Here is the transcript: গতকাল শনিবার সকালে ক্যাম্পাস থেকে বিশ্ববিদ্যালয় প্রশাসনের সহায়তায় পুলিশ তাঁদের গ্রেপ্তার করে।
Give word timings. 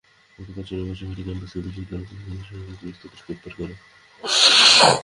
গতকাল 0.37 0.63
শনিবার 0.67 0.97
সকালে 0.99 1.23
ক্যাম্পাস 1.25 1.49
থেকে 1.51 1.65
বিশ্ববিদ্যালয় 1.67 2.05
প্রশাসনের 2.09 2.45
সহায়তায় 2.47 2.77
পুলিশ 2.79 2.95
তাঁদের 3.01 3.21
গ্রেপ্তার 3.25 3.53
করে। 3.57 3.75